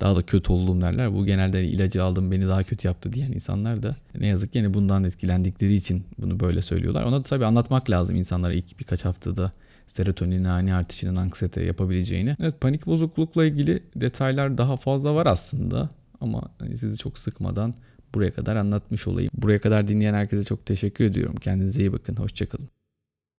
daha 0.00 0.16
da 0.16 0.22
kötü 0.22 0.52
oldum 0.52 0.82
derler. 0.82 1.14
Bu 1.14 1.26
genelde 1.26 1.56
hani 1.56 1.66
ilacı 1.66 2.04
aldım 2.04 2.30
beni 2.30 2.48
daha 2.48 2.62
kötü 2.62 2.88
yaptı 2.88 3.12
diyen 3.12 3.32
insanlar 3.32 3.82
da 3.82 3.96
ne 4.18 4.26
yazık 4.26 4.52
ki 4.52 4.58
yani 4.58 4.74
bundan 4.74 5.04
etkilendikleri 5.04 5.74
için 5.74 6.04
bunu 6.18 6.40
böyle 6.40 6.62
söylüyorlar. 6.62 7.02
Ona 7.04 7.18
da 7.18 7.22
tabii 7.22 7.44
anlatmak 7.44 7.90
lazım 7.90 8.16
insanlara 8.16 8.52
ilk 8.52 8.80
birkaç 8.80 9.04
haftada 9.04 9.52
serotonin 9.86 10.44
ani 10.44 10.74
artışının 10.74 11.16
anksiyete 11.16 11.64
yapabileceğini. 11.64 12.36
Evet 12.40 12.60
panik 12.60 12.86
bozuklukla 12.86 13.44
ilgili 13.44 13.82
detaylar 13.96 14.58
daha 14.58 14.76
fazla 14.76 15.14
var 15.14 15.26
aslında 15.26 15.90
ama 16.20 16.42
hani 16.58 16.76
sizi 16.78 16.98
çok 16.98 17.18
sıkmadan 17.18 17.74
buraya 18.14 18.30
kadar 18.30 18.56
anlatmış 18.56 19.06
olayım. 19.06 19.30
Buraya 19.34 19.58
kadar 19.58 19.88
dinleyen 19.88 20.14
herkese 20.14 20.44
çok 20.44 20.66
teşekkür 20.66 21.04
ediyorum. 21.04 21.36
Kendinize 21.36 21.80
iyi 21.80 21.92
bakın. 21.92 22.16
Hoşçakalın. 22.16 22.81